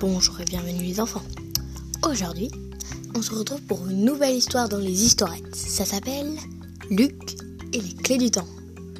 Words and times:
Bonjour 0.00 0.40
et 0.40 0.44
bienvenue 0.44 0.84
les 0.84 1.00
enfants. 1.00 1.24
Aujourd'hui, 2.08 2.52
on 3.16 3.20
se 3.20 3.34
retrouve 3.34 3.62
pour 3.62 3.84
une 3.88 4.04
nouvelle 4.04 4.36
histoire 4.36 4.68
dans 4.68 4.78
les 4.78 5.04
histoirettes. 5.04 5.56
Ça 5.56 5.84
s'appelle 5.84 6.38
Luc 6.88 7.34
et 7.72 7.80
les 7.80 7.94
clés 7.94 8.16
du 8.16 8.30
temps. 8.30 8.46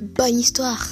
Bonne 0.01 0.41
histoire 0.41 0.89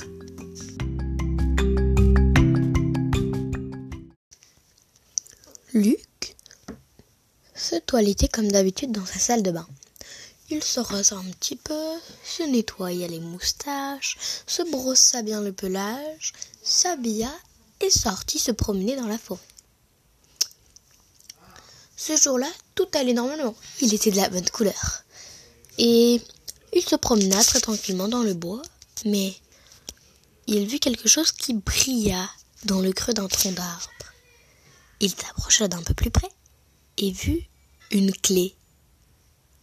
Luc 5.74 6.36
se 7.57 7.75
toilettait 7.75 8.29
comme 8.29 8.52
d'habitude 8.52 8.93
dans 8.93 9.07
sa 9.07 9.18
salle 9.18 9.43
de 9.43 9.50
bain. 9.50 9.66
Il 10.50 10.62
se 10.62 10.79
rasa 10.79 11.16
un 11.16 11.30
petit 11.32 11.57
peu, 11.57 11.82
se 12.23 12.45
nettoya 12.45 13.09
les 13.09 13.18
moustaches, 13.18 14.16
se 14.46 14.62
brossa 14.70 15.23
bien 15.23 15.41
le 15.41 15.52
pelage, 15.52 16.32
s'habilla 16.62 17.32
et 17.80 17.91
sortit 17.91 18.38
se 18.38 18.52
promener 18.52 18.95
dans 18.95 19.09
la 19.09 19.18
forêt. 19.18 19.41
Ce 21.96 22.16
jour-là, 22.16 22.50
tout 22.74 22.88
allait 22.95 23.14
normalement. 23.14 23.55
Il 23.80 23.95
était 23.95 24.10
de 24.10 24.16
la 24.16 24.28
bonne 24.28 24.48
couleur. 24.50 25.02
Et 25.78 26.20
il 26.73 26.82
se 26.82 26.96
promena 26.96 27.42
très 27.42 27.60
tranquillement 27.60 28.09
dans 28.09 28.23
le 28.23 28.34
bois, 28.34 28.62
mais 29.04 29.34
il 30.46 30.66
vit 30.66 30.80
quelque 30.80 31.09
chose 31.09 31.32
qui 31.32 31.54
brilla 31.54 32.28
dans 32.64 32.80
le 32.80 32.92
creux 32.92 33.14
d'un 33.14 33.28
tronc 33.28 33.52
d'arbre. 33.52 33.90
Il 35.01 35.10
s'approcha 35.10 35.68
d'un 35.68 35.82
peu 35.82 35.95
plus 35.95 36.10
près 36.10 36.28
et 36.98 37.10
vit 37.10 37.46
une 37.90 38.12
clé. 38.12 38.54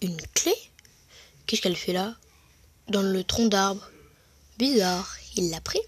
Une 0.01 0.21
clé? 0.33 0.53
Qu'est-ce 1.45 1.61
qu'elle 1.61 1.75
fait 1.75 1.93
là? 1.93 2.15
Dans 2.89 3.01
le 3.01 3.23
tronc 3.23 3.47
d'arbre. 3.47 3.87
Bizarre. 4.57 5.15
Il 5.35 5.49
l'a 5.49 5.61
pris. 5.61 5.81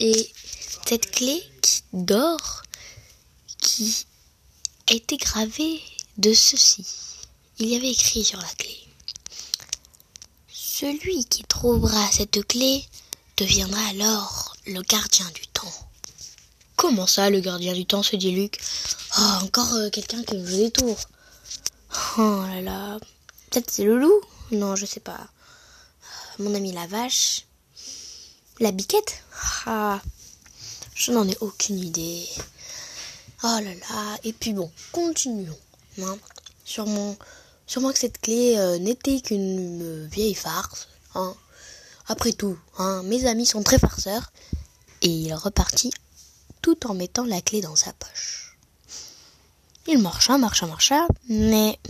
Et 0.00 0.32
cette 0.86 1.10
clé 1.10 1.42
qui 1.62 1.82
dort, 1.92 2.62
qui 3.58 4.06
a 4.92 4.94
été 4.94 5.16
gravée 5.16 5.80
de 6.18 6.34
ceci. 6.34 6.84
Il 7.58 7.68
y 7.68 7.76
avait 7.76 7.90
écrit 7.90 8.24
sur 8.24 8.38
la 8.38 8.54
clé. 8.58 8.76
Celui 10.52 11.24
qui 11.24 11.44
trouvera 11.44 12.10
cette 12.12 12.46
clé 12.46 12.84
deviendra 13.38 13.80
alors 13.88 14.54
le 14.66 14.82
gardien 14.82 15.24
du 15.34 15.46
temps. 15.46 15.72
Comment 16.76 17.06
ça, 17.06 17.30
le 17.30 17.40
gardien 17.40 17.72
du 17.72 17.86
temps 17.86 18.02
se 18.02 18.16
dit 18.16 18.32
Luc? 18.32 18.60
Oh, 19.18 19.44
encore 19.44 19.72
euh, 19.74 19.88
quelqu'un 19.88 20.22
qui 20.24 20.36
des 20.36 20.70
tours. 20.70 21.00
Oh 22.18 22.44
là 22.46 22.60
là. 22.60 22.98
Peut-être 23.48 23.70
c'est 23.70 23.84
le 23.84 23.98
loup? 23.98 24.20
Non, 24.50 24.76
je 24.76 24.84
sais 24.84 25.00
pas. 25.00 25.26
Mon 26.38 26.54
ami 26.54 26.72
la 26.72 26.86
vache. 26.86 27.46
La 28.60 28.72
biquette? 28.72 29.22
Ah, 29.64 30.02
je 30.94 31.12
n'en 31.12 31.26
ai 31.26 31.36
aucune 31.40 31.78
idée. 31.78 32.28
Oh 33.44 33.58
là 33.60 33.74
là. 33.74 34.18
Et 34.24 34.32
puis 34.32 34.52
bon, 34.52 34.70
continuons. 34.92 35.58
Hein. 36.00 36.16
Sûrement, 36.64 37.16
sûrement 37.66 37.92
que 37.92 37.98
cette 37.98 38.20
clé 38.20 38.56
euh, 38.56 38.78
n'était 38.78 39.20
qu'une 39.20 40.06
vieille 40.06 40.34
farce. 40.34 40.88
Hein. 41.14 41.34
Après 42.06 42.32
tout, 42.32 42.58
hein, 42.78 43.02
mes 43.04 43.26
amis 43.26 43.46
sont 43.46 43.62
très 43.62 43.78
farceurs. 43.78 44.32
Et 45.02 45.08
il 45.08 45.34
repartit 45.34 45.92
tout 46.60 46.86
en 46.86 46.94
mettant 46.94 47.24
la 47.24 47.40
clé 47.40 47.60
dans 47.60 47.74
sa 47.74 47.92
poche. 47.92 48.56
Il 49.88 49.98
marcha, 49.98 50.38
marcha, 50.38 50.66
marcha, 50.66 51.08
mais 51.28 51.80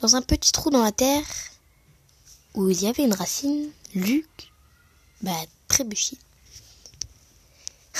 dans 0.00 0.14
un 0.14 0.22
petit 0.22 0.52
trou 0.52 0.70
dans 0.70 0.84
la 0.84 0.92
terre 0.92 1.26
où 2.54 2.70
il 2.70 2.80
y 2.80 2.86
avait 2.86 3.04
une 3.04 3.14
racine, 3.14 3.68
Luc, 3.94 4.52
bah, 5.22 5.32
trébuchit. 5.66 6.18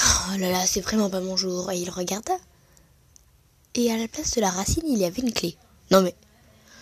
Oh 0.02 0.36
là 0.38 0.50
là, 0.50 0.66
c'est 0.66 0.80
vraiment 0.80 1.10
pas 1.10 1.20
mon 1.20 1.36
jour. 1.36 1.70
Et 1.70 1.78
il 1.78 1.90
regarda. 1.90 2.34
Et 3.74 3.92
à 3.92 3.96
la 3.96 4.08
place 4.08 4.32
de 4.32 4.40
la 4.40 4.50
racine, 4.50 4.82
il 4.86 4.98
y 4.98 5.04
avait 5.04 5.22
une 5.22 5.32
clé. 5.32 5.56
Non 5.90 6.02
mais, 6.02 6.14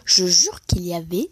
je 0.04 0.26
jure 0.26 0.60
qu'il 0.66 0.86
y 0.86 0.94
avait 0.94 1.28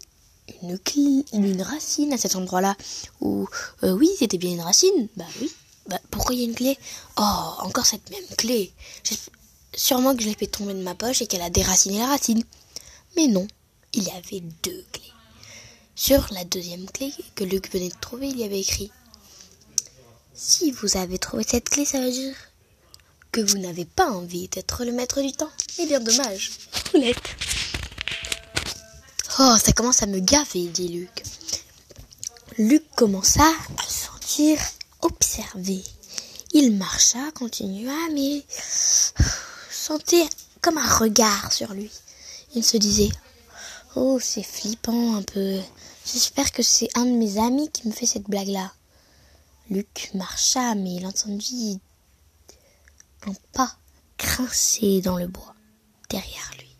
une 0.61 0.77
clé, 0.77 1.25
une 1.33 1.61
racine 1.61 2.13
à 2.13 2.17
cet 2.17 2.35
endroit-là. 2.35 2.75
Où, 3.21 3.47
euh, 3.83 3.91
oui, 3.91 4.09
c'était 4.17 4.37
bien 4.37 4.51
une 4.51 4.61
racine. 4.61 5.07
Bah 5.15 5.25
oui. 5.41 5.51
Bah, 5.87 5.99
pourquoi 6.11 6.35
il 6.35 6.41
y 6.41 6.43
a 6.43 6.47
une 6.47 6.55
clé? 6.55 6.77
Oh, 7.17 7.51
encore 7.59 7.85
cette 7.85 8.09
même 8.11 8.27
clé. 8.37 8.73
Sûrement 9.75 10.15
que 10.15 10.21
je 10.21 10.27
l'ai 10.27 10.35
fait 10.35 10.47
tomber 10.47 10.73
de 10.73 10.83
ma 10.83 10.95
poche 10.95 11.21
et 11.21 11.27
qu'elle 11.27 11.41
a 11.41 11.49
déraciné 11.49 11.99
la 11.99 12.07
racine. 12.07 12.43
Mais 13.15 13.27
non, 13.27 13.47
il 13.93 14.03
y 14.03 14.11
avait 14.11 14.43
deux 14.63 14.85
clés. 14.91 15.13
Sur 15.95 16.27
la 16.31 16.43
deuxième 16.43 16.85
clé 16.85 17.11
que 17.35 17.43
Luc 17.43 17.71
venait 17.71 17.89
de 17.89 17.95
trouver, 17.99 18.27
il 18.27 18.37
y 18.37 18.43
avait 18.43 18.59
écrit 18.59 18.91
Si 20.39 20.69
vous 20.69 20.97
avez 20.97 21.17
trouvé 21.17 21.43
cette 21.43 21.67
clé, 21.67 21.83
ça 21.83 21.99
veut 21.99 22.11
dire 22.11 22.35
que 23.31 23.41
vous 23.41 23.57
n'avez 23.57 23.85
pas 23.85 24.11
envie 24.11 24.47
d'être 24.47 24.85
le 24.85 24.91
maître 24.91 25.19
du 25.19 25.31
temps. 25.31 25.49
Eh 25.79 25.87
bien, 25.87 25.99
dommage. 25.99 26.51
L'êtes. 26.93 27.17
Oh, 29.39 29.55
ça 29.57 29.73
commence 29.73 30.03
à 30.03 30.05
me 30.05 30.19
gaver, 30.19 30.67
dit 30.67 30.89
Luc. 30.89 31.23
Luc 32.59 32.83
commença 32.95 33.51
à 33.79 33.83
se 33.89 34.05
sentir 34.05 34.59
observé. 35.01 35.83
Il 36.53 36.77
marcha, 36.77 37.31
continua, 37.33 37.97
mais 38.13 38.45
sentait 39.71 40.29
comme 40.61 40.77
un 40.77 40.97
regard 40.97 41.51
sur 41.51 41.73
lui. 41.73 41.89
Il 42.53 42.63
se 42.63 42.77
disait 42.77 43.09
Oh, 43.95 44.19
c'est 44.21 44.43
flippant 44.43 45.15
un 45.15 45.23
peu. 45.23 45.59
J'espère 46.05 46.51
que 46.51 46.61
c'est 46.61 46.95
un 46.95 47.05
de 47.05 47.17
mes 47.17 47.39
amis 47.39 47.71
qui 47.71 47.87
me 47.87 47.93
fait 47.93 48.05
cette 48.05 48.29
blague-là. 48.29 48.71
Luc 49.69 50.11
marcha, 50.13 50.75
mais 50.75 50.95
il 50.95 51.05
entendit 51.05 51.79
un 53.25 53.33
pas 53.53 53.75
grincer 54.17 55.01
dans 55.01 55.17
le 55.17 55.27
bois, 55.27 55.55
derrière 56.09 56.51
lui. 56.57 56.75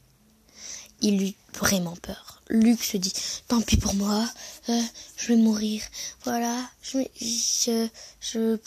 Il 1.01 1.23
eut 1.23 1.35
vraiment 1.53 1.95
peur. 1.97 2.41
Luc 2.49 2.83
se 2.83 2.97
dit 2.97 3.13
Tant 3.47 3.61
pis 3.61 3.77
pour 3.77 3.93
moi, 3.93 4.27
euh, 4.69 4.81
je 5.17 5.27
vais 5.27 5.35
mourir. 5.35 5.83
Voilà, 6.23 6.69
je, 6.81 6.99
je, 7.19 7.87
je, 8.21 8.57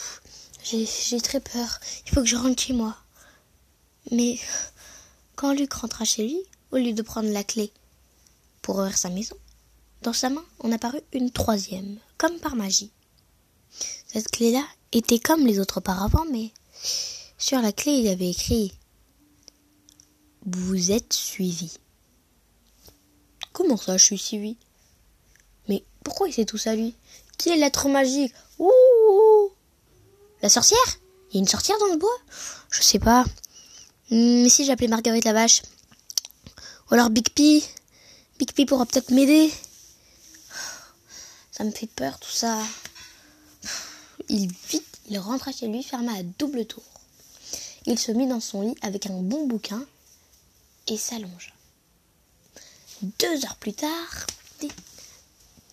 j'ai 0.62 1.20
très 1.20 1.40
peur. 1.40 1.80
Il 2.06 2.12
faut 2.12 2.20
que 2.20 2.26
je 2.26 2.36
rentre 2.36 2.62
chez 2.62 2.74
moi. 2.74 2.96
Mais 4.10 4.38
quand 5.34 5.54
Luc 5.54 5.72
rentra 5.72 6.04
chez 6.04 6.24
lui, 6.24 6.38
au 6.72 6.76
lieu 6.76 6.92
de 6.92 7.02
prendre 7.02 7.30
la 7.30 7.44
clé 7.44 7.72
pour 8.60 8.76
ouvrir 8.76 8.98
sa 8.98 9.08
maison, 9.08 9.36
dans 10.02 10.12
sa 10.12 10.28
main 10.28 10.44
on 10.60 10.72
apparut 10.72 11.00
une 11.12 11.30
troisième, 11.30 11.98
comme 12.18 12.38
par 12.38 12.54
magie. 12.54 12.90
Cette 14.12 14.28
clé-là 14.28 14.64
était 14.90 15.20
comme 15.20 15.46
les 15.46 15.60
autres 15.60 15.78
auparavant, 15.78 16.24
mais 16.32 16.50
sur 17.38 17.60
la 17.60 17.70
clé 17.70 17.92
il 17.92 18.08
avait 18.08 18.30
écrit 18.30 18.72
Vous 20.44 20.90
êtes 20.90 21.12
suivi. 21.12 21.70
Comment 23.52 23.76
ça, 23.76 23.96
je 23.96 24.04
suis 24.04 24.18
suivi? 24.18 24.56
Mais 25.68 25.84
pourquoi 26.02 26.28
il 26.28 26.32
sait 26.32 26.44
tout 26.44 26.58
ça, 26.58 26.74
lui? 26.74 26.96
Qui 27.38 27.50
est 27.50 27.56
l'être 27.56 27.88
magique? 27.88 28.34
Ouh 28.58 29.52
La 30.42 30.48
sorcière? 30.48 30.98
Il 31.30 31.36
y 31.36 31.38
a 31.38 31.42
une 31.42 31.46
sorcière 31.46 31.78
dans 31.78 31.92
le 31.92 31.96
bois? 31.96 32.18
Je 32.72 32.82
sais 32.82 32.98
pas. 32.98 33.24
Mais 34.10 34.48
si 34.48 34.64
j'appelais 34.64 34.88
Marguerite 34.88 35.24
la 35.24 35.34
vache 35.34 35.62
Ou 36.90 36.94
alors 36.94 37.10
Big 37.10 37.28
P 37.30 37.62
Big 38.40 38.52
P 38.52 38.66
pourra 38.66 38.86
peut-être 38.86 39.12
m'aider. 39.12 39.52
Ça 41.52 41.62
me 41.62 41.70
fait 41.70 41.86
peur 41.86 42.18
tout 42.18 42.32
ça. 42.32 42.58
Il 44.32 44.46
vite, 44.46 45.00
il 45.08 45.18
rentra 45.18 45.50
chez 45.50 45.66
lui, 45.66 45.82
ferma 45.82 46.12
à 46.12 46.22
double 46.22 46.64
tour. 46.64 46.84
Il 47.86 47.98
se 47.98 48.12
mit 48.12 48.28
dans 48.28 48.38
son 48.38 48.62
lit 48.62 48.76
avec 48.80 49.06
un 49.06 49.22
bon 49.22 49.48
bouquin 49.48 49.84
et 50.86 50.96
s'allongea. 50.96 51.50
Deux 53.02 53.44
heures 53.44 53.56
plus 53.56 53.72
tard, 53.72 54.26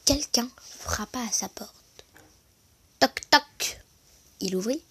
quelqu'un 0.06 0.50
frappa 0.80 1.19
à 1.19 1.31
sa 1.31 1.50
porte. 1.50 1.75
Toc 3.00 3.21
toc. 3.30 3.80
Il 4.39 4.56
ouvrit. 4.56 4.81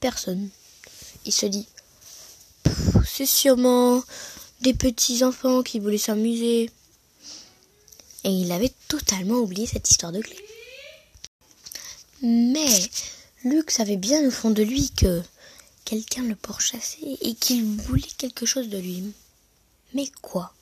Personne. 0.00 0.48
Il 1.26 1.32
se 1.32 1.44
dit 1.44 1.66
C'est 3.06 3.26
sûrement 3.26 4.02
des 4.62 4.72
petits 4.72 5.22
enfants 5.22 5.62
qui 5.62 5.80
voulaient 5.80 5.98
s'amuser. 5.98 6.70
Et 8.24 8.30
il 8.30 8.50
avait 8.52 8.72
totalement 8.88 9.40
oublié 9.40 9.66
cette 9.66 9.90
histoire 9.90 10.12
de 10.12 10.22
clé. 10.22 10.43
Mais 12.26 12.90
Luc 13.44 13.70
savait 13.70 13.98
bien 13.98 14.26
au 14.26 14.30
fond 14.30 14.48
de 14.48 14.62
lui 14.62 14.88
que 14.96 15.22
quelqu'un 15.84 16.22
le 16.22 16.34
pourchassait 16.34 17.18
et 17.20 17.34
qu'il 17.34 17.62
voulait 17.64 18.08
quelque 18.16 18.46
chose 18.46 18.70
de 18.70 18.78
lui. 18.78 19.12
Mais 19.92 20.06
quoi? 20.22 20.54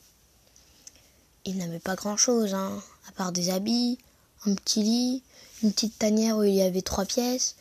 Il 1.44 1.58
n'avait 1.58 1.78
pas 1.78 1.94
grand-chose, 1.94 2.52
hein, 2.52 2.82
à 3.06 3.12
part 3.12 3.30
des 3.30 3.50
habits, 3.50 3.96
un 4.44 4.56
petit 4.56 4.82
lit, 4.82 5.22
une 5.62 5.72
petite 5.72 5.96
tanière 6.00 6.36
où 6.36 6.42
il 6.42 6.54
y 6.54 6.62
avait 6.62 6.82
trois 6.82 7.04
pièces, 7.04 7.54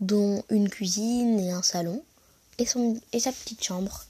dont 0.00 0.44
une 0.50 0.68
cuisine 0.68 1.40
et 1.40 1.52
un 1.52 1.62
salon, 1.62 2.04
et, 2.58 2.66
son, 2.66 3.00
et 3.14 3.20
sa 3.20 3.32
petite 3.32 3.64
chambre. 3.64 4.04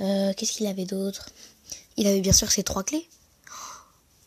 Euh, 0.00 0.32
Qu'est-ce 0.34 0.52
qu'il 0.52 0.66
avait 0.66 0.86
d'autre? 0.86 1.28
Il 1.98 2.06
avait 2.06 2.22
bien 2.22 2.32
sûr 2.32 2.50
ses 2.50 2.62
trois 2.62 2.84
clés. 2.84 3.06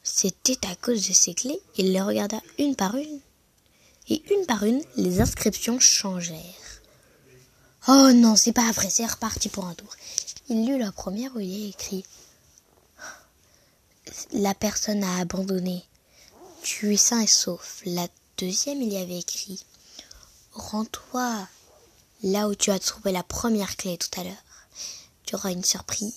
C'était 0.03 0.67
à 0.67 0.75
cause 0.75 1.07
de 1.07 1.13
ces 1.13 1.33
clés, 1.33 1.59
il 1.77 1.93
les 1.93 2.01
regarda 2.01 2.39
une 2.59 2.75
par 2.75 2.95
une. 2.95 3.21
Et 4.09 4.23
une 4.33 4.45
par 4.45 4.63
une, 4.63 4.81
les 4.95 5.19
inscriptions 5.19 5.79
changèrent. 5.79 6.37
Oh 7.87 8.11
non, 8.13 8.35
c'est 8.35 8.53
pas 8.53 8.71
vrai, 8.71 8.89
c'est 8.89 9.05
reparti 9.05 9.49
pour 9.49 9.65
un 9.65 9.73
tour. 9.73 9.93
Il 10.49 10.65
lut 10.65 10.77
la 10.77 10.91
première 10.91 11.35
où 11.35 11.39
il 11.39 11.65
est 11.65 11.69
écrit 11.69 12.05
La 14.31 14.53
personne 14.53 15.03
a 15.03 15.19
abandonné. 15.19 15.83
Tu 16.63 16.93
es 16.93 16.97
sain 16.97 17.21
et 17.21 17.27
sauf. 17.27 17.81
La 17.85 18.07
deuxième, 18.37 18.81
il 18.81 18.91
y 18.93 18.97
avait 18.97 19.19
écrit 19.19 19.63
Rends-toi 20.53 21.47
là 22.23 22.47
où 22.47 22.55
tu 22.55 22.71
as 22.71 22.79
trouvé 22.79 23.11
la 23.11 23.23
première 23.23 23.75
clé 23.77 23.97
tout 23.97 24.19
à 24.19 24.23
l'heure. 24.23 24.43
Tu 25.25 25.35
auras 25.35 25.51
une 25.51 25.63
surprise. 25.63 26.15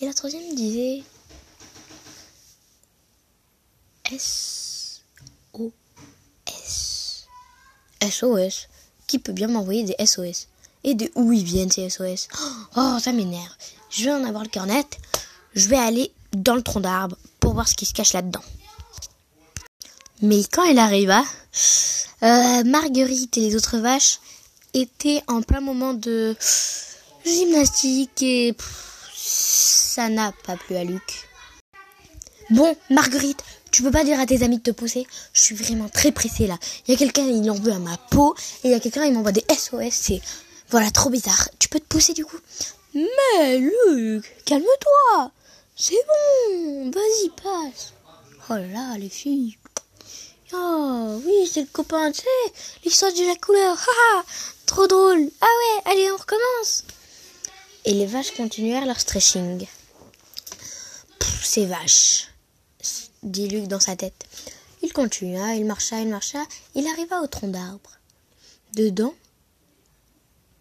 Et 0.00 0.06
la 0.06 0.14
troisième 0.14 0.54
disait 0.54 1.02
S 4.10 4.57
SOS. 8.02 8.68
Qui 9.06 9.18
peut 9.18 9.32
bien 9.32 9.48
m'envoyer 9.48 9.84
des 9.84 10.06
SOS 10.06 10.48
Et 10.84 10.94
de 10.94 11.10
où 11.14 11.32
ils 11.32 11.44
viennent 11.44 11.70
ces 11.70 11.88
SOS 11.88 12.28
Oh, 12.76 12.98
ça 13.00 13.12
m'énerve. 13.12 13.52
Je 13.90 14.04
vais 14.04 14.12
en 14.12 14.24
avoir 14.24 14.42
le 14.42 14.48
cœur 14.48 14.66
net. 14.66 14.98
Je 15.54 15.68
vais 15.68 15.78
aller 15.78 16.12
dans 16.32 16.54
le 16.54 16.62
tronc 16.62 16.80
d'arbre 16.80 17.16
pour 17.40 17.54
voir 17.54 17.68
ce 17.68 17.74
qui 17.74 17.86
se 17.86 17.94
cache 17.94 18.12
là-dedans. 18.12 18.42
Mais 20.20 20.42
quand 20.52 20.64
elle 20.64 20.78
arriva, 20.78 21.22
euh, 22.22 22.64
Marguerite 22.64 23.38
et 23.38 23.40
les 23.40 23.56
autres 23.56 23.78
vaches 23.78 24.20
étaient 24.74 25.22
en 25.28 25.42
plein 25.42 25.60
moment 25.60 25.94
de 25.94 26.36
gymnastique 27.24 28.22
et 28.22 28.54
ça 29.14 30.08
n'a 30.08 30.32
pas 30.44 30.56
plu 30.56 30.76
à 30.76 30.84
Luc. 30.84 31.28
Bon, 32.50 32.74
Marguerite, 32.90 33.42
tu 33.70 33.82
peux 33.82 33.90
pas 33.90 34.04
dire 34.04 34.18
à 34.20 34.26
tes 34.26 34.42
amis 34.42 34.58
de 34.58 34.62
te 34.62 34.70
pousser 34.70 35.06
Je 35.32 35.40
suis 35.40 35.54
vraiment 35.54 35.88
très 35.88 36.12
pressée 36.12 36.46
là. 36.46 36.58
Il 36.86 36.92
y 36.92 36.94
a 36.94 36.98
quelqu'un, 36.98 37.26
il 37.26 37.50
en 37.50 37.54
veut 37.54 37.72
à 37.72 37.78
ma 37.78 37.96
peau, 37.96 38.34
et 38.64 38.68
il 38.68 38.70
y 38.70 38.74
a 38.74 38.80
quelqu'un, 38.80 39.04
il 39.04 39.12
m'envoie 39.12 39.32
des 39.32 39.44
SOS, 39.50 39.92
c'est... 39.92 40.20
Voilà, 40.70 40.90
trop 40.90 41.08
bizarre. 41.08 41.48
Tu 41.58 41.68
peux 41.68 41.80
te 41.80 41.86
pousser 41.86 42.12
du 42.12 42.26
coup? 42.26 42.38
Mais 42.94 43.58
Luc, 43.58 44.24
calme-toi 44.44 45.30
C'est 45.76 45.94
bon, 45.94 46.90
vas-y, 46.90 47.30
passe. 47.30 47.92
Oh 48.50 48.54
là 48.54 48.96
les 48.98 49.08
filles. 49.08 49.56
Oh 50.52 51.20
oui, 51.24 51.50
c'est 51.52 51.60
le 51.60 51.66
copain, 51.66 52.10
tu 52.10 52.22
sais, 52.22 52.52
l'histoire 52.84 53.12
de 53.12 53.26
la 53.26 53.36
couleur. 53.36 53.76
Trop 54.66 54.86
drôle. 54.86 55.30
Ah 55.40 55.46
ouais, 55.46 55.92
allez, 55.92 56.10
on 56.10 56.16
recommence. 56.16 56.84
Et 57.84 57.92
les 57.92 58.06
vaches 58.06 58.34
continuèrent 58.34 58.86
leur 58.86 59.00
stretching. 59.00 59.66
ces 61.42 61.66
vaches 61.66 62.27
dit 63.22 63.48
Luc 63.48 63.66
dans 63.66 63.80
sa 63.80 63.96
tête. 63.96 64.26
Il 64.82 64.92
continua, 64.92 65.54
il 65.54 65.64
marcha, 65.64 66.00
il 66.00 66.08
marcha, 66.08 66.44
il 66.74 66.86
arriva 66.86 67.20
au 67.20 67.26
tronc 67.26 67.48
d'arbre. 67.48 67.90
Dedans, 68.74 69.14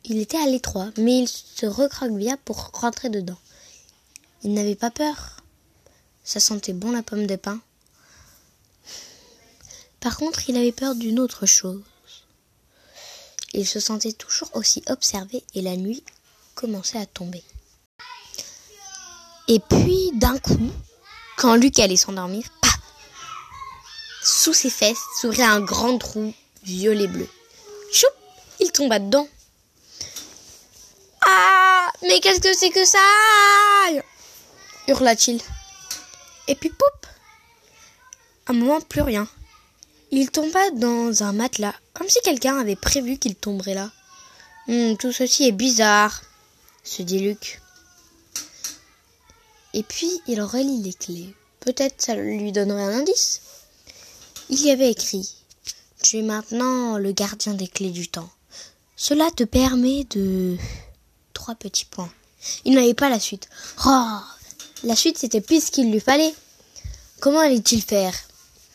il 0.03 0.19
était 0.19 0.37
à 0.37 0.45
l'étroit, 0.45 0.89
mais 0.97 1.19
il 1.19 1.27
se 1.27 1.65
recroquevilla 1.65 2.37
pour 2.37 2.71
rentrer 2.73 3.09
dedans. 3.09 3.37
Il 4.43 4.53
n'avait 4.53 4.75
pas 4.75 4.91
peur. 4.91 5.37
Ça 6.23 6.39
sentait 6.39 6.73
bon 6.73 6.91
la 6.91 7.03
pomme 7.03 7.27
de 7.27 7.35
pin. 7.35 7.59
Par 9.99 10.17
contre, 10.17 10.49
il 10.49 10.57
avait 10.57 10.71
peur 10.71 10.95
d'une 10.95 11.19
autre 11.19 11.45
chose. 11.45 11.83
Il 13.53 13.67
se 13.67 13.79
sentait 13.79 14.13
toujours 14.13 14.49
aussi 14.53 14.83
observé 14.87 15.43
et 15.53 15.61
la 15.61 15.75
nuit 15.75 16.03
commençait 16.55 16.99
à 16.99 17.05
tomber. 17.05 17.43
Et 19.47 19.59
puis, 19.59 20.11
d'un 20.15 20.37
coup, 20.37 20.71
quand 21.37 21.55
Luc 21.55 21.79
allait 21.79 21.95
s'endormir, 21.97 22.43
Sous 24.23 24.53
ses 24.53 24.69
fesses 24.69 24.97
s'ouvrait 25.21 25.43
un 25.43 25.61
grand 25.61 25.97
trou 25.97 26.33
violet-bleu. 26.63 27.29
Choup 27.93 28.07
Il 28.59 28.71
tomba 28.73 28.99
dedans. 28.99 29.27
Ah 31.25 31.87
Mais 32.01 32.19
qu'est-ce 32.19 32.41
que 32.41 32.53
c'est 32.53 32.69
que 32.71 32.85
ça? 32.85 32.99
hurla-t-il. 34.89 35.41
Et 36.47 36.55
puis 36.55 36.69
poup 36.69 37.07
Un 38.47 38.53
moment, 38.53 38.81
plus 38.81 39.01
rien. 39.01 39.27
Il 40.11 40.31
tomba 40.31 40.71
dans 40.71 41.23
un 41.23 41.33
matelas, 41.33 41.75
comme 41.93 42.07
si 42.09 42.19
quelqu'un 42.21 42.57
avait 42.57 42.77
prévu 42.77 43.17
qu'il 43.17 43.35
tomberait 43.35 43.73
là. 43.73 43.91
Hum, 44.69 44.97
tout 44.97 45.11
ceci 45.11 45.47
est 45.47 45.51
bizarre, 45.53 46.21
se 46.83 47.01
dit 47.01 47.19
Luc. 47.19 47.61
Et 49.77 49.83
puis 49.83 50.09
il 50.25 50.41
relit 50.41 50.81
les 50.81 50.93
clés. 50.93 51.35
Peut-être 51.59 52.01
ça 52.01 52.15
lui 52.15 52.51
donnerait 52.51 52.81
un 52.81 53.01
indice. 53.01 53.41
Il 54.49 54.59
y 54.59 54.71
avait 54.71 54.89
écrit 54.89 55.35
Tu 56.01 56.17
es 56.17 56.21
maintenant 56.23 56.97
le 56.97 57.11
gardien 57.11 57.53
des 57.53 57.67
clés 57.67 57.91
du 57.91 58.07
temps. 58.07 58.31
Cela 58.95 59.29
te 59.29 59.43
permet 59.43 60.03
de. 60.05 60.57
Trois 61.33 61.53
petits 61.53 61.85
points. 61.85 62.11
Il 62.65 62.73
n'avait 62.73 62.95
pas 62.95 63.07
la 63.07 63.19
suite. 63.19 63.49
Oh 63.85 64.17
La 64.83 64.95
suite, 64.95 65.19
c'était 65.19 65.41
plus 65.41 65.65
ce 65.65 65.69
qu'il 65.71 65.91
lui 65.91 65.99
fallait. 65.99 66.33
Comment 67.19 67.41
allait-il 67.41 67.83
faire? 67.83 68.15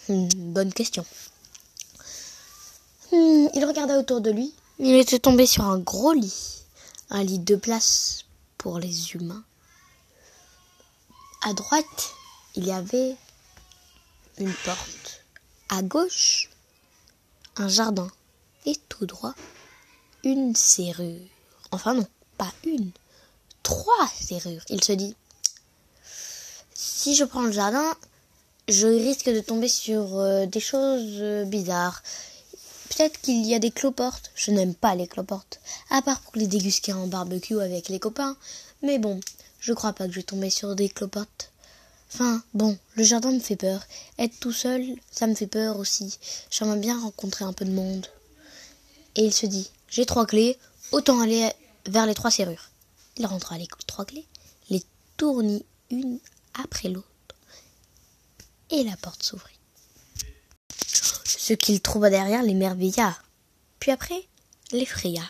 Hmm, 0.08 0.28
Bonne 0.36 0.72
question. 0.72 1.04
Hmm, 3.10 3.48
il 3.54 3.64
regarda 3.64 3.98
autour 3.98 4.20
de 4.20 4.30
lui. 4.30 4.54
Il 4.78 4.94
était 4.94 5.18
tombé 5.18 5.46
sur 5.46 5.64
un 5.64 5.78
gros 5.80 6.12
lit. 6.12 6.62
Un 7.10 7.24
lit 7.24 7.40
de 7.40 7.56
place 7.56 8.24
pour 8.56 8.78
les 8.78 9.14
humains. 9.14 9.42
À 11.44 11.54
droite, 11.54 12.14
il 12.54 12.66
y 12.66 12.70
avait 12.70 13.16
une 14.38 14.54
porte. 14.64 15.24
À 15.70 15.82
gauche, 15.82 16.50
un 17.56 17.66
jardin. 17.66 18.08
Et 18.64 18.76
tout 18.88 19.06
droit, 19.06 19.34
une 20.22 20.54
serrure. 20.54 21.18
Enfin 21.72 21.94
non, 21.94 22.06
pas 22.38 22.52
une, 22.64 22.92
trois 23.64 24.08
serrures. 24.20 24.62
Il 24.68 24.84
se 24.84 24.92
dit, 24.92 25.16
si 26.74 27.16
je 27.16 27.24
prends 27.24 27.42
le 27.42 27.50
jardin, 27.50 27.92
je 28.68 28.86
risque 28.86 29.28
de 29.28 29.40
tomber 29.40 29.66
sur 29.66 30.16
euh, 30.18 30.46
des 30.46 30.60
choses 30.60 31.18
euh, 31.20 31.44
bizarres. 31.44 32.04
Peut-être 32.88 33.20
qu'il 33.20 33.44
y 33.44 33.54
a 33.54 33.58
des 33.58 33.72
cloportes. 33.72 34.30
Je 34.36 34.52
n'aime 34.52 34.76
pas 34.76 34.94
les 34.94 35.08
cloportes. 35.08 35.58
À 35.90 36.02
part 36.02 36.20
pour 36.20 36.36
les 36.36 36.46
déguster 36.46 36.92
en 36.92 37.08
barbecue 37.08 37.60
avec 37.60 37.88
les 37.88 37.98
copains. 37.98 38.36
Mais 38.82 39.00
bon, 39.00 39.18
je 39.62 39.72
crois 39.72 39.92
pas 39.92 40.06
que 40.06 40.12
je 40.12 40.18
vais 40.18 40.24
tomber 40.24 40.50
sur 40.50 40.74
des 40.74 40.88
cloportes. 40.88 41.52
Enfin, 42.12 42.42
bon, 42.52 42.76
le 42.96 43.04
jardin 43.04 43.30
me 43.30 43.38
fait 43.38 43.56
peur. 43.56 43.80
Être 44.18 44.38
tout 44.40 44.52
seul, 44.52 44.84
ça 45.10 45.28
me 45.28 45.34
fait 45.34 45.46
peur 45.46 45.78
aussi. 45.78 46.18
J'aimerais 46.50 46.78
bien 46.78 47.00
rencontrer 47.00 47.44
un 47.44 47.52
peu 47.52 47.64
de 47.64 47.70
monde. 47.70 48.06
Et 49.14 49.24
il 49.24 49.32
se 49.32 49.46
dit, 49.46 49.70
j'ai 49.88 50.04
trois 50.04 50.26
clés, 50.26 50.58
autant 50.90 51.20
aller 51.20 51.48
vers 51.86 52.06
les 52.06 52.14
trois 52.14 52.32
serrures. 52.32 52.70
Il 53.16 53.24
rentra 53.24 53.56
les 53.56 53.68
trois 53.86 54.04
clés, 54.04 54.26
les 54.68 54.82
tournit 55.16 55.64
une 55.90 56.18
après 56.54 56.88
l'autre, 56.88 57.06
et 58.70 58.82
la 58.82 58.96
porte 58.96 59.22
s'ouvrit. 59.22 59.58
Ce 61.24 61.52
qu'il 61.52 61.80
trouva 61.80 62.10
derrière 62.10 62.42
l'émerveilla, 62.42 63.16
puis 63.78 63.92
après 63.92 64.28
l'effraya. 64.72 65.24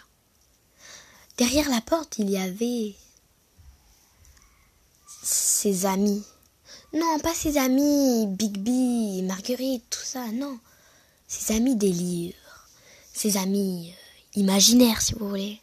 Derrière 1.36 1.68
la 1.68 1.80
porte, 1.80 2.18
il 2.18 2.30
y 2.30 2.38
avait 2.38 2.94
ses 5.62 5.86
amis. 5.86 6.24
Non, 6.92 7.20
pas 7.20 7.34
ses 7.34 7.56
amis, 7.56 8.26
Bigby, 8.26 9.22
Marguerite, 9.22 9.84
tout 9.90 10.02
ça, 10.02 10.26
non. 10.32 10.58
Ses 11.28 11.54
amis 11.54 11.76
des 11.76 11.92
livres. 11.92 12.66
Ses 13.12 13.36
amis 13.36 13.92
euh, 13.92 14.40
imaginaires, 14.40 15.00
si 15.00 15.14
vous 15.14 15.28
voulez. 15.28 15.60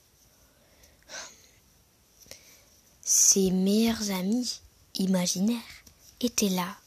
Ses 3.03 3.51
meilleurs 3.51 4.11
amis 4.11 4.61
imaginaires 4.95 5.59
étaient 6.21 6.47
là. 6.47 6.77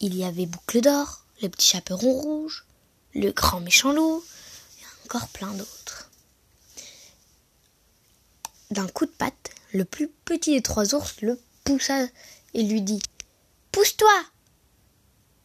Il 0.00 0.16
y 0.16 0.24
avait 0.24 0.46
Boucle 0.46 0.80
d'Or, 0.80 1.26
le 1.42 1.50
petit 1.50 1.68
chaperon 1.68 2.14
rouge, 2.14 2.64
le 3.12 3.32
grand 3.32 3.60
méchant 3.60 3.92
loup, 3.92 4.24
et 4.80 5.04
encore 5.04 5.28
plein 5.28 5.52
d'autres. 5.52 6.10
D'un 8.70 8.88
coup 8.88 9.04
de 9.04 9.10
patte, 9.10 9.50
le 9.74 9.84
plus 9.84 10.08
petit 10.08 10.52
des 10.52 10.62
trois 10.62 10.94
ours 10.94 11.20
le 11.20 11.38
poussa 11.68 12.06
et 12.54 12.62
lui 12.62 12.80
dit 12.80 13.02
Pousse-toi 13.72 14.24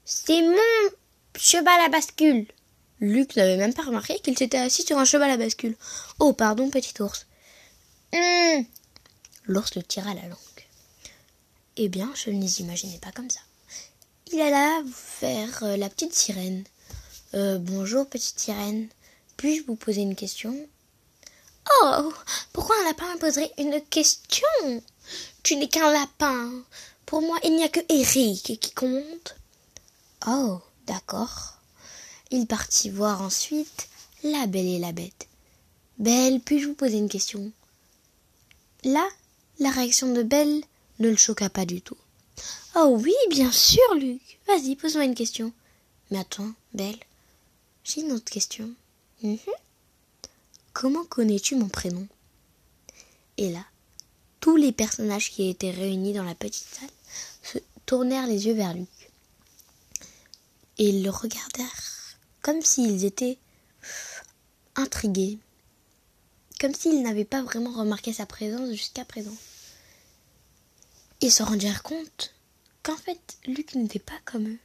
C'est 0.06 0.42
mon 0.42 0.90
cheval 1.36 1.82
à 1.82 1.90
bascule 1.90 2.48
Luc 3.02 3.36
n'avait 3.36 3.58
même 3.58 3.74
pas 3.74 3.84
remarqué 3.84 4.18
qu'il 4.20 4.38
s'était 4.38 4.58
assis 4.58 4.84
sur 4.84 4.98
un 4.98 5.04
cheval 5.04 5.30
à 5.30 5.36
bascule. 5.36 5.76
Oh, 6.20 6.32
pardon, 6.32 6.70
petit 6.70 7.02
ours. 7.02 7.26
Hum. 8.14 8.66
L'ours 9.44 9.76
le 9.76 9.84
tira 9.84 10.14
la 10.14 10.22
langue. 10.22 10.38
Eh 11.76 11.90
bien, 11.90 12.10
je 12.16 12.30
ne 12.30 12.40
les 12.42 12.62
imaginais 12.62 13.00
pas 13.00 13.12
comme 13.12 13.30
ça. 13.30 13.42
Il 14.32 14.40
alla 14.40 14.82
faire 14.94 15.64
euh, 15.64 15.76
la 15.76 15.90
petite 15.90 16.14
sirène. 16.14 16.64
Euh, 17.34 17.58
bonjour, 17.58 18.08
petite 18.08 18.40
sirène. 18.40 18.88
Puis-je 19.36 19.64
vous 19.64 19.76
poser 19.76 20.02
une 20.02 20.16
question? 20.16 20.56
Oh 21.82 22.14
Pourquoi 22.54 22.78
un 22.80 22.86
lapin 22.86 23.14
me 23.14 23.20
poserait 23.20 23.52
une 23.58 23.82
question? 23.90 24.48
Tu 25.44 25.56
n'es 25.56 25.68
qu'un 25.68 25.92
lapin. 25.92 26.52
Pour 27.06 27.22
moi, 27.22 27.38
il 27.44 27.56
n'y 27.56 27.64
a 27.64 27.70
que 27.70 27.80
Eric 27.90 28.60
qui 28.60 28.72
compte. 28.72 29.36
Oh, 30.28 30.62
d'accord. 30.88 31.60
Il 32.32 32.48
partit 32.48 32.90
voir 32.90 33.22
ensuite 33.22 33.88
la 34.24 34.48
belle 34.48 34.68
et 34.68 34.80
la 34.80 34.92
bête. 34.92 35.28
Belle, 35.98 36.40
puis-je 36.40 36.68
vous 36.68 36.74
poser 36.74 36.98
une 36.98 37.10
question? 37.10 37.52
Là, 38.84 39.08
la 39.60 39.70
réaction 39.70 40.12
de 40.14 40.24
Belle 40.24 40.64
ne 41.00 41.10
le 41.10 41.18
choqua 41.18 41.50
pas 41.50 41.66
du 41.66 41.82
tout. 41.82 41.98
Oh 42.76 42.98
oui, 43.00 43.14
bien 43.30 43.52
sûr, 43.52 43.94
Luc. 43.96 44.40
Vas-y, 44.48 44.76
pose-moi 44.76 45.06
une 45.06 45.16
question. 45.16 45.54
Mais 46.10 46.20
attends, 46.20 46.52
Belle, 46.74 46.98
j'ai 47.84 48.02
une 48.02 48.12
autre 48.12 48.32
question. 48.32 48.74
Mhm. 49.22 49.38
Comment 50.74 51.06
connais-tu 51.06 51.56
mon 51.56 51.70
prénom? 51.70 52.08
Et 53.38 53.52
là, 53.52 53.64
tous 54.44 54.58
les 54.58 54.74
personnages 54.74 55.32
qui 55.32 55.48
étaient 55.48 55.72
réunis 55.72 56.12
dans 56.12 56.26
la 56.26 56.36
petite 56.36 56.68
salle 56.68 56.90
se 57.44 57.60
tournèrent 57.86 58.28
les 58.28 58.46
yeux 58.46 58.54
vers 58.54 58.74
Luc. 58.74 58.90
Et 60.78 60.90
ils 60.90 61.02
le 61.02 61.10
regardèrent 61.10 62.18
comme 62.42 62.62
s'ils 62.62 63.06
étaient 63.06 63.38
intrigués, 64.76 65.38
comme 66.60 66.76
s'ils 66.76 67.02
n'avaient 67.04 67.24
pas 67.24 67.42
vraiment 67.42 67.72
remarqué 67.72 68.12
sa 68.12 68.26
présence 68.26 68.70
jusqu'à 68.72 69.06
présent. 69.06 69.36
Ils 71.22 71.32
se 71.32 71.42
rendirent 71.42 71.82
compte 71.82 72.34
qu'en 72.84 72.98
fait, 72.98 73.38
Luc 73.46 73.76
n'était 73.76 73.98
pas 73.98 74.20
comme 74.26 74.50
eux. 74.50 74.60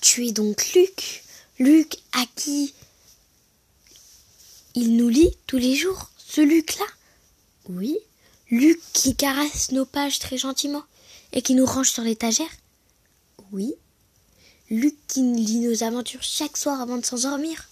Tu 0.00 0.28
es 0.28 0.32
donc 0.32 0.64
Luc? 0.74 1.24
Luc 1.58 1.96
à 2.12 2.24
qui 2.36 2.72
il 4.76 4.96
nous 4.96 5.08
lit 5.08 5.36
tous 5.48 5.58
les 5.58 5.74
jours, 5.74 6.08
ce 6.38 6.42
Luc-là 6.44 6.86
Oui. 7.68 7.98
Luc 8.48 8.80
qui 8.92 9.16
caresse 9.16 9.72
nos 9.72 9.84
pages 9.84 10.20
très 10.20 10.38
gentiment 10.38 10.84
et 11.32 11.42
qui 11.42 11.56
nous 11.56 11.66
range 11.66 11.90
sur 11.90 12.04
l'étagère 12.04 12.46
Oui. 13.50 13.74
Luc 14.70 14.94
qui 15.08 15.20
lit 15.20 15.58
nos 15.58 15.82
aventures 15.82 16.22
chaque 16.22 16.56
soir 16.56 16.80
avant 16.80 16.96
de 16.96 17.04
s'endormir 17.04 17.68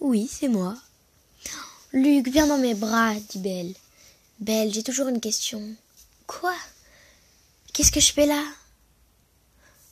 Oui, 0.00 0.28
c'est 0.28 0.48
moi. 0.48 0.76
Luc, 1.92 2.26
viens 2.26 2.48
dans 2.48 2.58
mes 2.58 2.74
bras, 2.74 3.14
dit 3.30 3.38
Belle. 3.38 3.72
Belle, 4.40 4.74
j'ai 4.74 4.82
toujours 4.82 5.06
une 5.06 5.20
question. 5.20 5.62
Quoi? 6.26 6.56
Qu'est-ce 7.72 7.92
que 7.92 8.00
je 8.00 8.12
fais 8.12 8.26
là? 8.26 8.42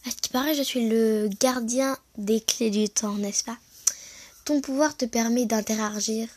À 0.04 0.10
ce 0.10 0.16
qui 0.16 0.30
paraît, 0.30 0.56
je 0.56 0.64
suis 0.64 0.88
le 0.88 1.30
gardien 1.38 1.96
des 2.18 2.40
clés 2.40 2.70
du 2.70 2.88
temps, 2.88 3.14
n'est-ce 3.14 3.44
pas? 3.44 3.58
Ton 4.44 4.60
pouvoir 4.60 4.96
te 4.96 5.04
permet 5.04 5.46
d'interagir 5.46 6.28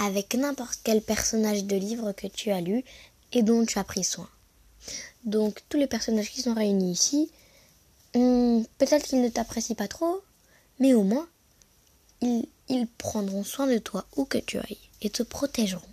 avec 0.00 0.34
n'importe 0.34 0.80
quel 0.84 1.02
personnage 1.02 1.64
de 1.64 1.76
livre 1.76 2.12
que 2.12 2.26
tu 2.26 2.50
as 2.50 2.60
lu 2.60 2.84
et 3.32 3.42
dont 3.42 3.64
tu 3.64 3.78
as 3.78 3.84
pris 3.84 4.04
soin. 4.04 4.28
Donc 5.24 5.62
tous 5.68 5.78
les 5.78 5.86
personnages 5.86 6.30
qui 6.30 6.42
sont 6.42 6.54
réunis 6.54 6.92
ici, 6.92 7.30
hmm, 8.14 8.62
peut-être 8.78 9.04
qu'ils 9.04 9.22
ne 9.22 9.28
t'apprécient 9.28 9.74
pas 9.74 9.88
trop, 9.88 10.22
mais 10.78 10.94
au 10.94 11.02
moins 11.02 11.28
ils, 12.20 12.46
prendront 12.98 13.44
soin 13.44 13.66
de 13.66 13.78
toi 13.78 14.06
où 14.16 14.24
que 14.24 14.38
tu 14.38 14.58
ailles 14.58 14.78
et 15.02 15.10
te 15.10 15.22
protégeront. 15.22 15.86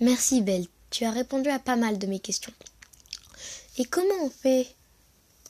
Merci 0.00 0.40
Belle, 0.40 0.66
tu 0.90 1.04
as 1.04 1.10
répondu 1.10 1.50
à 1.50 1.58
pas 1.58 1.76
mal 1.76 1.98
de 1.98 2.06
mes 2.06 2.20
questions. 2.20 2.52
Et 3.76 3.84
comment 3.84 4.14
on 4.22 4.30
fait 4.30 4.66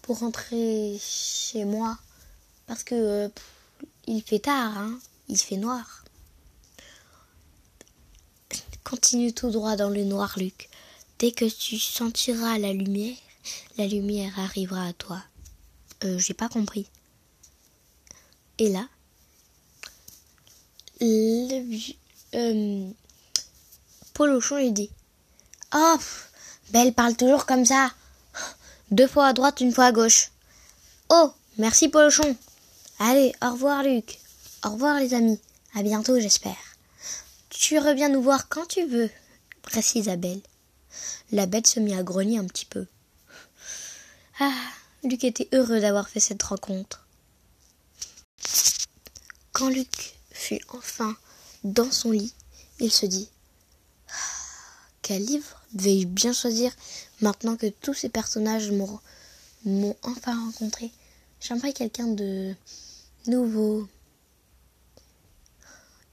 pour 0.03 0.21
rentrer 0.21 0.99
chez 1.01 1.65
moi? 1.65 1.99
Parce 2.67 2.85
que 2.85 2.95
euh, 2.95 3.29
il 4.07 4.23
fait 4.23 4.41
tard, 4.41 4.77
hein 4.77 4.99
il 5.29 5.39
fait 5.39 5.57
noir. 5.57 6.00
Continue 8.91 9.33
tout 9.33 9.51
droit 9.51 9.77
dans 9.77 9.89
le 9.89 10.03
noir, 10.03 10.35
Luc. 10.37 10.69
Dès 11.21 11.31
que 11.31 11.45
tu 11.45 11.79
sentiras 11.79 12.59
la 12.59 12.73
lumière, 12.73 13.15
la 13.79 13.87
lumière 13.87 14.37
arrivera 14.37 14.85
à 14.85 14.93
toi. 14.93 15.23
Euh, 16.03 16.19
j'ai 16.19 16.35
pas 16.35 16.49
compris. 16.49 16.89
Et 18.59 18.69
là, 18.69 18.89
le, 21.01 21.85
euh, 22.35 22.91
Polochon 24.13 24.57
lui 24.57 24.73
dit 24.73 24.91
Oh, 25.73 25.97
Belle 26.71 26.93
parle 26.93 27.15
toujours 27.15 27.47
comme 27.47 27.65
ça. 27.65 27.93
Deux 28.91 29.07
fois 29.07 29.29
à 29.29 29.33
droite, 29.33 29.61
une 29.61 29.73
fois 29.73 29.85
à 29.85 29.93
gauche. 29.93 30.33
Oh, 31.11 31.33
merci 31.59 31.89
Polochon. 31.89 32.37
Allez, 32.99 33.33
au 33.41 33.53
revoir 33.53 33.85
Luc. 33.85 34.19
Au 34.65 34.71
revoir 34.71 34.99
les 34.99 35.15
amis. 35.15 35.39
À 35.77 35.85
bientôt, 35.85 36.19
j'espère. 36.19 36.70
Tu 37.63 37.79
reviens 37.79 38.09
nous 38.09 38.23
voir 38.23 38.49
quand 38.49 38.65
tu 38.65 38.87
veux, 38.87 39.11
précisa 39.61 40.17
Belle. 40.17 40.41
La 41.31 41.45
bête 41.45 41.67
se 41.67 41.79
mit 41.79 41.95
à 41.95 42.03
grogner 42.03 42.39
un 42.39 42.47
petit 42.47 42.65
peu. 42.65 42.87
Ah, 44.41 44.55
Luc 45.05 45.25
était 45.25 45.47
heureux 45.53 45.79
d'avoir 45.79 46.09
fait 46.09 46.21
cette 46.21 46.43
rencontre. 46.43 47.07
Quand 49.53 49.69
Luc 49.69 50.19
fut 50.33 50.63
enfin 50.71 51.15
dans 51.63 51.91
son 51.91 52.13
lit, 52.13 52.33
il 52.79 52.91
se 52.91 53.05
dit 53.05 53.29
ah, 54.09 54.13
Quel 55.03 55.23
livre 55.23 55.61
vais-je 55.75 56.07
bien 56.07 56.33
choisir 56.33 56.73
maintenant 57.21 57.57
que 57.57 57.67
tous 57.67 57.93
ces 57.93 58.09
personnages 58.09 58.71
m'ont 58.71 59.97
enfin 60.03 60.47
rencontré 60.47 60.91
J'aimerais 61.43 61.75
quelqu'un 61.75 62.07
de 62.07 62.55
nouveau, 63.27 63.87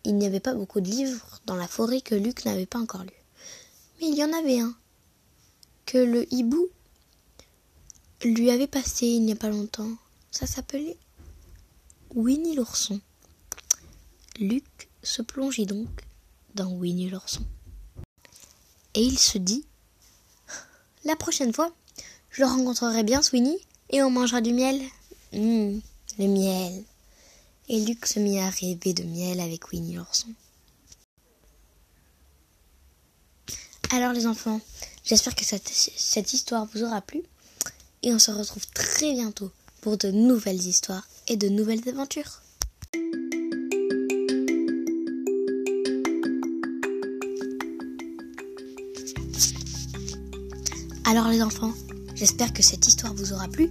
il 0.08 0.16
n'y 0.16 0.26
avait 0.26 0.40
pas 0.40 0.54
beaucoup 0.54 0.80
de 0.80 0.90
livres 0.90 1.42
dans 1.46 1.58
la 1.58 1.68
forêt 1.68 2.00
que 2.00 2.16
Luc 2.16 2.46
n'avait 2.46 2.66
pas 2.66 2.80
encore 2.80 3.04
lu. 3.04 3.12
Mais 4.00 4.08
il 4.08 4.16
y 4.16 4.24
en 4.24 4.32
avait 4.32 4.62
un 4.62 4.74
que 5.86 5.98
le 5.98 6.34
hibou 6.34 6.68
lui 8.24 8.50
avait 8.50 8.68
passé 8.68 9.06
il 9.06 9.26
n'y 9.26 9.34
a 9.34 9.36
pas 9.36 9.50
longtemps. 9.50 9.92
Ça 10.32 10.48
s'appelait 10.48 10.98
Winnie 12.16 12.56
l'ourson. 12.56 13.02
Luc 14.40 14.90
se 15.04 15.22
plongeait 15.22 15.66
donc 15.66 15.90
dans 16.56 16.72
Winnie 16.72 17.10
l'ourson. 17.10 17.46
Et 18.94 19.02
il 19.02 19.20
se 19.20 19.38
dit 19.38 19.66
La 21.04 21.18
prochaine 21.18 21.54
fois, 21.54 21.76
je 22.30 22.46
rencontrerai 22.46 23.04
bien, 23.04 23.22
Sweeney, 23.22 23.60
et 23.90 24.02
on 24.04 24.10
mangera 24.10 24.40
du 24.40 24.54
miel. 24.54 24.82
Hum, 25.34 25.82
le 26.18 26.28
miel 26.28 26.86
et 27.70 27.80
Luc 27.80 28.06
se 28.06 28.20
mit 28.20 28.40
à 28.40 28.50
rêver 28.50 28.94
de 28.94 29.04
miel 29.04 29.40
avec 29.40 29.72
Winnie 29.72 29.96
l'ourson. 29.96 30.28
Alors 33.92 34.14
les 34.14 34.28
enfants, 34.28 34.60
j'espère 35.04 35.36
que 35.36 35.46
cette, 35.46 35.68
cette 35.70 36.34
histoire 36.34 36.68
vous 36.74 36.84
aura 36.84 37.02
plu 37.02 37.22
et 38.04 38.14
on 38.14 38.20
se 38.20 38.32
retrouve 38.32 38.66
très 38.68 39.14
bientôt 39.14 39.52
pour 39.82 39.98
de 39.98 40.12
nouvelles 40.12 40.66
histoires 40.66 41.08
et 41.28 41.38
de 41.38 41.50
nouvelles 41.50 41.88
aventures. 41.88 42.42
Alors 51.06 51.30
les 51.30 51.42
enfants, 51.42 51.74
j'espère 52.16 52.52
que 52.52 52.62
cette 52.62 52.86
histoire 52.86 53.14
vous 53.14 53.32
aura 53.32 53.48
plu 53.48 53.70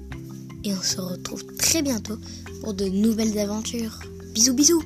et 0.64 0.72
on 0.72 0.82
se 0.82 1.00
retrouve 1.00 1.44
très 1.56 1.82
bientôt 1.82 2.18
pour 2.60 2.74
de 2.74 2.86
nouvelles 2.86 3.38
aventures. 3.38 3.98
Bisous 4.34 4.54
bisous 4.54 4.82